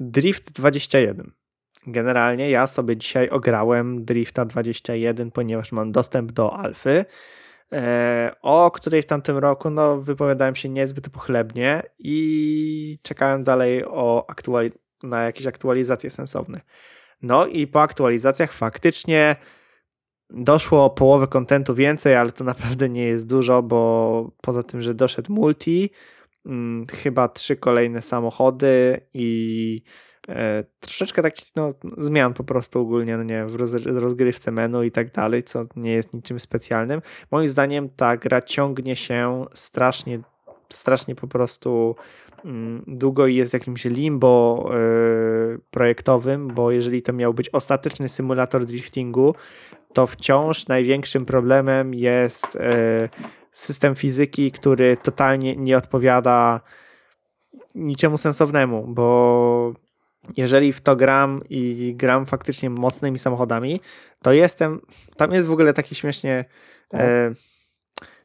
Drift 0.00 0.52
21. 0.52 1.32
Generalnie 1.86 2.50
ja 2.50 2.66
sobie 2.66 2.96
dzisiaj 2.96 3.28
ograłem 3.28 4.04
Drifta 4.04 4.44
21, 4.44 5.30
ponieważ 5.30 5.72
mam 5.72 5.92
dostęp 5.92 6.32
do 6.32 6.54
alfy, 6.54 7.04
e, 7.72 8.32
o 8.42 8.70
której 8.70 9.02
w 9.02 9.06
tamtym 9.06 9.38
roku 9.38 9.70
no, 9.70 10.00
wypowiadałem 10.00 10.56
się 10.56 10.68
niezbyt 10.68 11.08
pochlebnie 11.10 11.82
i 11.98 12.98
czekałem 13.02 13.44
dalej 13.44 13.84
o 13.84 14.26
aktuali- 14.28 14.72
na 15.02 15.22
jakieś 15.22 15.46
aktualizacje 15.46 16.10
sensowne. 16.10 16.60
No 17.22 17.46
i 17.46 17.66
po 17.66 17.82
aktualizacjach 17.82 18.52
faktycznie 18.52 19.36
doszło 20.30 20.84
o 20.84 20.90
połowę 20.90 21.26
kontentu 21.26 21.74
więcej, 21.74 22.16
ale 22.16 22.32
to 22.32 22.44
naprawdę 22.44 22.88
nie 22.88 23.04
jest 23.04 23.28
dużo, 23.28 23.62
bo 23.62 24.30
poza 24.40 24.62
tym, 24.62 24.82
że 24.82 24.94
doszedł 24.94 25.32
multi, 25.32 25.90
hmm, 26.46 26.86
chyba 26.86 27.28
trzy 27.28 27.56
kolejne 27.56 28.02
samochody 28.02 29.00
i 29.14 29.82
e, 30.28 30.64
troszeczkę 30.80 31.22
takich 31.22 31.48
no, 31.56 31.74
zmian 31.98 32.34
po 32.34 32.44
prostu 32.44 32.80
ogólnie 32.80 33.16
no 33.16 33.22
nie, 33.22 33.46
w 33.46 33.54
roz, 33.54 33.74
rozgrywce 33.84 34.52
menu 34.52 34.82
i 34.82 34.90
tak 34.90 35.12
dalej, 35.12 35.42
co 35.42 35.66
nie 35.76 35.92
jest 35.92 36.14
niczym 36.14 36.40
specjalnym. 36.40 37.02
Moim 37.30 37.48
zdaniem 37.48 37.88
ta 37.96 38.16
gra 38.16 38.42
ciągnie 38.42 38.96
się 38.96 39.44
strasznie, 39.54 40.20
strasznie 40.72 41.14
po 41.14 41.26
prostu 41.26 41.96
mm, 42.44 42.84
długo 42.86 43.26
i 43.26 43.34
jest 43.34 43.52
jakimś 43.52 43.84
limbo 43.84 44.64
y, 45.54 45.58
projektowym, 45.70 46.48
bo 46.48 46.70
jeżeli 46.70 47.02
to 47.02 47.12
miał 47.12 47.34
być 47.34 47.48
ostateczny 47.48 48.08
symulator 48.08 48.64
driftingu, 48.64 49.34
to 49.92 50.06
wciąż 50.06 50.68
największym 50.68 51.26
problemem 51.26 51.94
jest 51.94 52.56
y, 52.56 53.08
system 53.56 53.94
fizyki, 53.94 54.52
który 54.52 54.96
totalnie 54.96 55.56
nie 55.56 55.76
odpowiada 55.76 56.60
niczemu 57.74 58.18
sенsownemu, 58.18 58.86
bo 58.88 59.72
jeżeli 60.36 60.72
w 60.72 60.80
to 60.80 60.96
gram 60.96 61.42
i 61.50 61.94
gram 61.96 62.26
faktycznie 62.26 62.70
mocnymi 62.70 63.18
samochodami, 63.18 63.80
to 64.22 64.32
jestem, 64.32 64.80
tam 65.16 65.32
jest 65.32 65.48
w 65.48 65.52
ogóle 65.52 65.72
taki 65.72 65.94
śmiesznie, 65.94 66.44
tak. 66.88 67.00
e, 67.00 67.32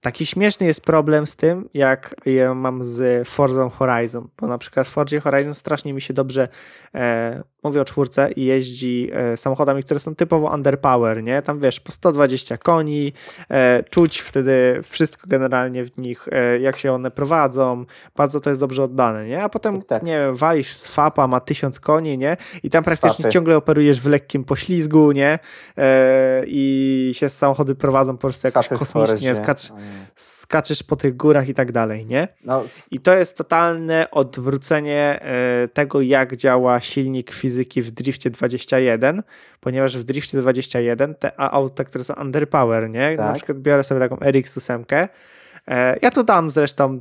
taki 0.00 0.26
śmieszny 0.26 0.66
jest 0.66 0.84
problem 0.84 1.26
z 1.26 1.36
tym, 1.36 1.68
jak 1.74 2.14
ja 2.26 2.54
mam 2.54 2.84
z 2.84 3.28
Forza 3.28 3.68
Horizon, 3.68 4.28
bo 4.40 4.46
na 4.46 4.58
przykład 4.58 4.86
w 4.86 4.90
Forza 4.90 5.20
Horizon 5.20 5.54
strasznie 5.54 5.92
mi 5.92 6.00
się 6.00 6.14
dobrze 6.14 6.48
e, 6.94 7.42
mówię 7.66 7.80
o 7.80 7.84
czwórce 7.84 8.32
i 8.32 8.44
jeździ 8.44 9.10
e, 9.12 9.36
samochodami, 9.36 9.82
które 9.82 10.00
są 10.00 10.14
typowo 10.14 10.54
underpower, 10.54 11.22
nie? 11.22 11.42
Tam 11.42 11.60
wiesz, 11.60 11.80
po 11.80 11.92
120 11.92 12.58
koni, 12.58 13.12
e, 13.50 13.84
czuć 13.90 14.18
wtedy 14.18 14.80
wszystko 14.82 15.26
generalnie 15.26 15.84
w 15.84 15.98
nich, 15.98 16.28
e, 16.32 16.58
jak 16.58 16.78
się 16.78 16.92
one 16.92 17.10
prowadzą, 17.10 17.84
bardzo 18.16 18.40
to 18.40 18.50
jest 18.50 18.62
dobrze 18.62 18.84
oddane, 18.84 19.26
nie? 19.26 19.42
A 19.42 19.48
potem, 19.48 19.82
tak, 19.82 20.02
nie 20.02 20.18
wiem, 20.18 20.36
walisz 20.36 20.76
z 20.76 20.86
fapa, 20.86 21.26
ma 21.26 21.40
1000 21.40 21.80
koni, 21.80 22.18
nie? 22.18 22.36
I 22.62 22.70
tam 22.70 22.84
praktycznie 22.84 23.30
ciągle 23.30 23.56
operujesz 23.56 24.00
w 24.00 24.06
lekkim 24.06 24.44
poślizgu, 24.44 25.12
nie? 25.12 25.38
I 26.46 27.10
się 27.14 27.28
samochody 27.28 27.74
prowadzą 27.74 28.12
po 28.12 28.20
prostu 28.20 28.48
jakoś 28.48 28.68
kosmicznie, 28.68 29.34
skacz, 29.34 29.68
skaczesz 30.16 30.82
po 30.82 30.96
tych 30.96 31.16
górach 31.16 31.48
i 31.48 31.54
tak 31.54 31.72
dalej, 31.72 32.06
nie? 32.06 32.28
No. 32.44 32.64
I 32.90 32.98
to 32.98 33.14
jest 33.14 33.36
totalne 33.36 34.10
odwrócenie 34.10 35.20
tego, 35.72 36.00
jak 36.00 36.36
działa 36.36 36.80
silnik 36.80 37.32
fizyki 37.56 37.82
w 37.82 37.90
Driftie 37.90 38.30
21, 38.30 39.22
ponieważ 39.60 39.96
w 39.96 40.04
Driftie 40.04 40.38
21 40.38 41.14
te 41.14 41.40
auta, 41.40 41.84
które 41.84 42.04
są 42.04 42.14
underpower, 42.14 42.90
nie? 42.90 43.16
Tak. 43.16 43.26
Na 43.26 43.32
przykład 43.32 43.58
biorę 43.58 43.84
sobie 43.84 44.00
taką 44.00 44.16
RX-8, 44.16 45.08
e, 45.68 45.96
ja 46.02 46.10
tu 46.10 46.22
dam 46.22 46.50
zresztą, 46.50 46.98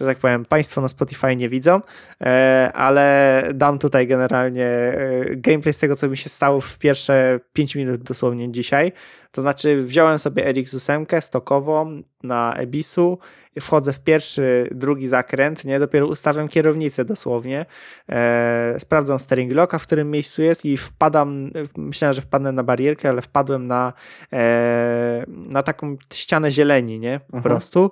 że 0.00 0.06
tak 0.06 0.18
powiem, 0.18 0.44
Państwo 0.44 0.80
na 0.80 0.88
Spotify 0.88 1.36
nie 1.36 1.48
widzą, 1.48 1.80
e, 2.20 2.70
ale 2.74 3.42
dam 3.54 3.78
tutaj 3.78 4.06
generalnie 4.06 4.66
e, 4.66 5.24
gameplay 5.36 5.72
z 5.72 5.78
tego, 5.78 5.96
co 5.96 6.08
mi 6.08 6.16
się 6.16 6.28
stało 6.28 6.60
w 6.60 6.78
pierwsze 6.78 7.40
5 7.52 7.74
minut 7.74 8.02
dosłownie 8.02 8.52
dzisiaj. 8.52 8.92
To 9.34 9.40
znaczy, 9.40 9.82
wziąłem 9.82 10.18
sobie 10.18 10.44
RX-8 10.44 11.20
stokową 11.20 12.02
na 12.22 12.54
Ebisu 12.56 13.18
wchodzę 13.60 13.92
w 13.92 14.00
pierwszy, 14.00 14.68
drugi 14.70 15.08
zakręt, 15.08 15.64
nie, 15.64 15.78
dopiero 15.78 16.06
ustawiam 16.06 16.48
kierownicę 16.48 17.04
dosłownie, 17.04 17.66
e, 18.08 18.76
sprawdzam 18.78 19.18
steering 19.18 19.52
locka, 19.52 19.78
w 19.78 19.86
którym 19.86 20.10
miejscu 20.10 20.42
jest 20.42 20.64
i 20.64 20.76
wpadam, 20.76 21.50
myślałem, 21.76 22.14
że 22.14 22.22
wpadnę 22.22 22.52
na 22.52 22.62
barierkę, 22.62 23.08
ale 23.08 23.22
wpadłem 23.22 23.66
na, 23.66 23.92
e, 24.32 25.24
na 25.28 25.62
taką 25.62 25.96
ścianę 26.14 26.50
zieleni, 26.50 26.98
nie, 26.98 27.20
po 27.30 27.36
mhm. 27.36 27.42
prostu. 27.42 27.90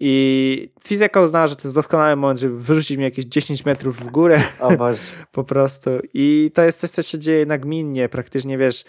I 0.00 0.72
fizyka 0.80 1.20
uznała, 1.20 1.46
że 1.46 1.56
to 1.56 1.62
jest 1.64 1.74
doskonały 1.74 2.16
moment, 2.16 2.40
żeby 2.40 2.58
wyrzucić 2.58 2.96
mnie 2.96 3.04
jakieś 3.04 3.24
10 3.24 3.64
metrów 3.64 4.00
w 4.00 4.10
górę. 4.10 4.40
O 4.60 4.76
Boże. 4.76 5.00
po 5.32 5.44
prostu. 5.44 5.90
I 6.14 6.50
to 6.54 6.62
jest 6.62 6.80
coś, 6.80 6.90
co 6.90 7.02
się 7.02 7.18
dzieje 7.18 7.46
nagminnie. 7.46 8.08
Praktycznie 8.08 8.58
wiesz, 8.58 8.84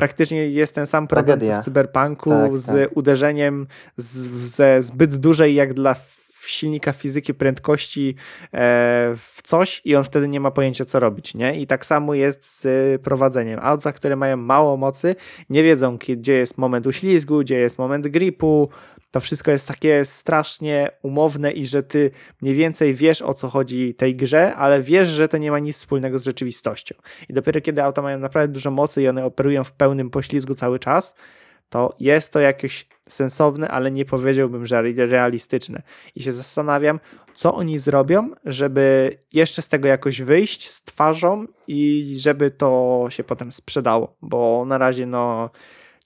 praktycznie 0.00 0.46
jest 0.48 0.74
ten 0.74 0.86
sam 0.86 1.06
problem 1.06 1.38
Tragedia. 1.38 1.56
co 1.56 1.62
w 1.62 1.64
cyberpunku 1.64 2.30
tak, 2.30 2.58
z 2.58 2.66
tak. 2.66 2.96
uderzeniem 2.96 3.66
z, 3.96 4.30
ze 4.50 4.82
zbyt 4.82 5.16
dużej 5.16 5.54
jak 5.54 5.74
dla 5.74 5.94
silnika 6.50 6.92
fizyki 6.92 7.34
prędkości 7.34 8.14
e, 8.44 8.56
w 9.16 9.40
coś 9.42 9.82
i 9.84 9.96
on 9.96 10.04
wtedy 10.04 10.28
nie 10.28 10.40
ma 10.40 10.50
pojęcia 10.50 10.84
co 10.84 11.00
robić, 11.00 11.34
nie? 11.34 11.60
I 11.60 11.66
tak 11.66 11.86
samo 11.86 12.14
jest 12.14 12.60
z 12.60 13.02
prowadzeniem. 13.02 13.60
Auta, 13.62 13.92
które 13.92 14.16
mają 14.16 14.36
mało 14.36 14.76
mocy, 14.76 15.16
nie 15.50 15.62
wiedzą 15.62 15.98
gdzie 16.16 16.32
jest 16.32 16.58
moment 16.58 16.86
uślizgu, 16.86 17.40
gdzie 17.40 17.58
jest 17.58 17.78
moment 17.78 18.08
gripu, 18.08 18.68
to 19.10 19.20
wszystko 19.20 19.50
jest 19.50 19.68
takie 19.68 20.04
strasznie 20.04 20.90
umowne 21.02 21.52
i 21.52 21.66
że 21.66 21.82
ty 21.82 22.10
mniej 22.42 22.54
więcej 22.54 22.94
wiesz 22.94 23.22
o 23.22 23.34
co 23.34 23.48
chodzi 23.48 23.94
tej 23.94 24.16
grze, 24.16 24.54
ale 24.54 24.82
wiesz, 24.82 25.08
że 25.08 25.28
to 25.28 25.38
nie 25.38 25.50
ma 25.50 25.58
nic 25.58 25.76
wspólnego 25.76 26.18
z 26.18 26.24
rzeczywistością. 26.24 26.94
I 27.28 27.32
dopiero 27.32 27.60
kiedy 27.60 27.82
auta 27.82 28.02
mają 28.02 28.18
naprawdę 28.18 28.52
dużo 28.52 28.70
mocy 28.70 29.02
i 29.02 29.08
one 29.08 29.24
operują 29.24 29.64
w 29.64 29.72
pełnym 29.72 30.10
poślizgu 30.10 30.54
cały 30.54 30.78
czas, 30.78 31.14
to 31.70 31.94
jest 32.00 32.32
to 32.32 32.40
jakieś 32.40 32.88
sensowne, 33.08 33.68
ale 33.68 33.90
nie 33.90 34.04
powiedziałbym, 34.04 34.66
że 34.66 34.82
realistyczne. 34.96 35.82
I 36.14 36.22
się 36.22 36.32
zastanawiam, 36.32 37.00
co 37.34 37.54
oni 37.54 37.78
zrobią, 37.78 38.30
żeby 38.44 39.18
jeszcze 39.32 39.62
z 39.62 39.68
tego 39.68 39.88
jakoś 39.88 40.22
wyjść 40.22 40.70
z 40.70 40.84
twarzą 40.84 41.46
i 41.68 42.14
żeby 42.18 42.50
to 42.50 43.06
się 43.08 43.24
potem 43.24 43.52
sprzedało, 43.52 44.16
bo 44.22 44.64
na 44.66 44.78
razie 44.78 45.06
no 45.06 45.50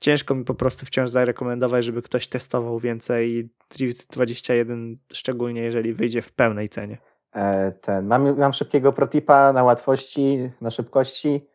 ciężko 0.00 0.34
mi 0.34 0.44
po 0.44 0.54
prostu 0.54 0.86
wciąż 0.86 1.10
zarekomendować, 1.10 1.84
żeby 1.84 2.02
ktoś 2.02 2.28
testował 2.28 2.78
więcej 2.78 3.48
Drift 3.70 4.12
21, 4.12 4.94
szczególnie 5.12 5.62
jeżeli 5.62 5.94
wyjdzie 5.94 6.22
w 6.22 6.32
pełnej 6.32 6.69
cenie. 6.69 6.98
E, 7.34 7.72
ten, 7.72 8.06
mam, 8.06 8.38
mam 8.38 8.52
szybkiego 8.52 8.92
protipa 8.92 9.52
na 9.52 9.64
łatwości, 9.64 10.50
na 10.60 10.70
szybkości. 10.70 11.46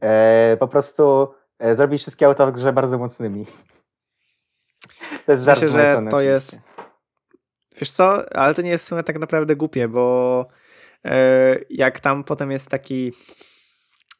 E, 0.00 0.56
po 0.60 0.68
prostu 0.68 1.28
zrobić 1.60 2.00
wszystkie 2.00 2.26
auta 2.26 2.46
w 2.46 2.52
grze 2.52 2.72
bardzo 2.72 2.98
mocnymi. 2.98 3.46
To 5.26 5.32
jest 5.32 5.44
żart 5.44 5.60
Myślę, 5.60 5.86
że 5.86 5.94
to 5.94 6.16
oczywiście. 6.16 6.26
jest. 6.26 6.58
Wiesz 7.80 7.90
co, 7.90 8.36
ale 8.36 8.54
to 8.54 8.62
nie 8.62 8.70
jest 8.70 8.84
w 8.84 8.88
sumie 8.88 9.02
tak 9.02 9.18
naprawdę 9.18 9.56
głupie, 9.56 9.88
bo 9.88 10.46
e, 11.04 11.56
jak 11.70 12.00
tam 12.00 12.24
potem 12.24 12.50
jest 12.50 12.68
taki 12.68 13.12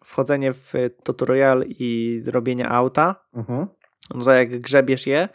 wchodzenie 0.04 0.52
w 0.52 0.72
tutorial 1.04 1.64
i 1.68 2.22
robienie 2.26 2.68
auta, 2.68 3.24
mhm. 3.34 3.66
no 4.14 4.24
to 4.24 4.32
jak 4.32 4.60
grzebiesz 4.60 5.06
je, 5.06 5.28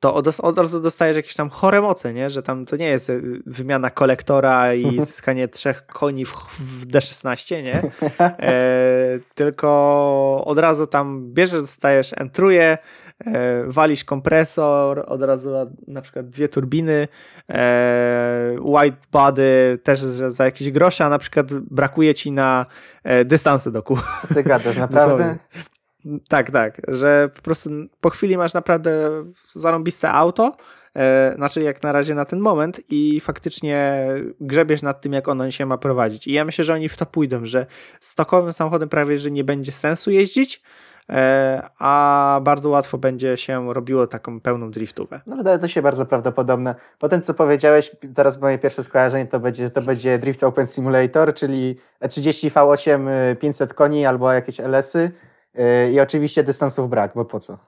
to 0.00 0.14
od, 0.14 0.40
od 0.40 0.58
razu 0.58 0.80
dostajesz 0.80 1.16
jakieś 1.16 1.34
tam 1.34 1.50
chore 1.50 1.80
moce, 1.80 2.12
nie? 2.12 2.30
że 2.30 2.42
tam 2.42 2.64
to 2.64 2.76
nie 2.76 2.86
jest 2.86 3.10
y, 3.10 3.42
wymiana 3.46 3.90
kolektora 3.90 4.74
i 4.74 5.00
zyskanie 5.06 5.48
trzech 5.48 5.86
koni 5.86 6.24
w, 6.24 6.32
w 6.58 6.86
D16, 6.86 7.62
nie? 7.62 7.82
E, 8.20 9.18
tylko 9.34 10.42
od 10.46 10.58
razu 10.58 10.86
tam 10.86 11.32
bierzesz, 11.32 11.60
dostajesz 11.60 12.12
entruje, 12.16 12.78
e, 13.26 13.64
walisz 13.66 14.04
kompresor, 14.04 15.04
od 15.06 15.22
razu 15.22 15.50
na 15.88 16.00
przykład 16.00 16.28
dwie 16.28 16.48
turbiny, 16.48 17.08
e, 17.50 18.56
white 18.60 19.06
body 19.12 19.78
też 19.82 20.00
za 20.28 20.44
jakieś 20.44 20.70
grosze, 20.70 21.04
a 21.04 21.08
na 21.08 21.18
przykład 21.18 21.54
brakuje 21.54 22.14
ci 22.14 22.32
na 22.32 22.66
e, 23.04 23.24
dystanse 23.24 23.70
do 23.70 23.82
kół. 23.82 23.98
Co 24.16 24.34
ty 24.34 24.42
gadasz, 24.42 24.76
naprawdę? 24.76 25.36
Tak, 26.28 26.50
tak, 26.50 26.80
że 26.88 27.30
po 27.36 27.42
prostu 27.42 27.70
po 28.00 28.10
chwili 28.10 28.36
masz 28.36 28.54
naprawdę 28.54 29.10
zarąbiste 29.52 30.12
auto, 30.12 30.56
e, 30.96 31.34
znaczy 31.36 31.60
jak 31.60 31.82
na 31.82 31.92
razie 31.92 32.14
na 32.14 32.24
ten 32.24 32.40
moment 32.40 32.80
i 32.90 33.20
faktycznie 33.20 34.08
grzebiesz 34.40 34.82
nad 34.82 35.00
tym, 35.00 35.12
jak 35.12 35.28
ono 35.28 35.50
się 35.50 35.66
ma 35.66 35.78
prowadzić. 35.78 36.26
I 36.26 36.32
ja 36.32 36.44
myślę, 36.44 36.64
że 36.64 36.74
oni 36.74 36.88
w 36.88 36.96
to 36.96 37.06
pójdą, 37.06 37.46
że 37.46 37.66
stokowym 38.00 38.52
samochodem 38.52 38.88
prawie, 38.88 39.18
że 39.18 39.30
nie 39.30 39.44
będzie 39.44 39.72
sensu 39.72 40.10
jeździć, 40.10 40.62
e, 41.10 41.68
a 41.78 42.40
bardzo 42.42 42.70
łatwo 42.70 42.98
będzie 42.98 43.36
się 43.36 43.74
robiło 43.74 44.06
taką 44.06 44.40
pełną 44.40 44.68
driftówę. 44.68 45.20
No 45.26 45.36
wydaje 45.36 45.58
to 45.58 45.68
się 45.68 45.82
bardzo 45.82 46.06
prawdopodobne. 46.06 46.74
Po 46.98 47.08
tym, 47.08 47.22
co 47.22 47.34
powiedziałeś, 47.34 47.96
teraz 48.14 48.40
moje 48.40 48.58
pierwsze 48.58 48.82
skojarzenie 48.82 49.26
to 49.26 49.40
będzie, 49.40 49.70
to 49.70 49.82
będzie 49.82 50.18
Drift 50.18 50.44
Open 50.44 50.66
Simulator, 50.66 51.34
czyli 51.34 51.76
30 52.08 52.50
V8 52.50 53.08
500 53.36 53.74
koni 53.74 54.06
albo 54.06 54.32
jakieś 54.32 54.60
LS-y 54.60 54.98
Yy, 54.98 55.35
I 55.92 56.00
oczywiście 56.00 56.42
dystansów 56.42 56.90
brak, 56.90 57.12
bo 57.14 57.24
po 57.24 57.40
co? 57.40 57.58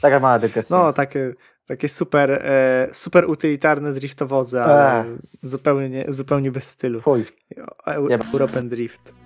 Taka 0.00 0.20
mała 0.20 0.38
dygresja. 0.38 0.76
No, 0.76 0.92
takie, 0.92 1.34
takie 1.66 1.88
super, 1.88 2.30
e, 2.30 2.88
super 2.92 3.30
utylitarne 3.30 3.92
driftowozy, 3.92 4.60
ale 4.60 5.04
zupełnie, 5.42 6.04
zupełnie 6.08 6.50
bez 6.50 6.68
stylu. 6.68 7.00
Fuj. 7.00 7.24
European 8.32 8.68
Drift. 8.68 9.21